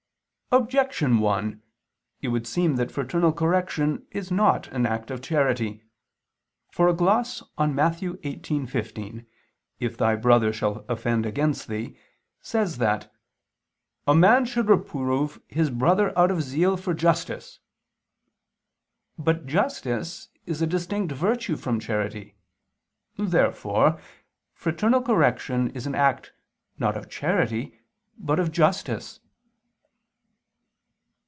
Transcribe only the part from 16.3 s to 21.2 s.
of zeal for justice." But justice is a distinct